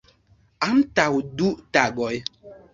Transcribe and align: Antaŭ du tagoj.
Antaŭ 0.69 1.05
du 1.43 1.53
tagoj. 1.79 2.13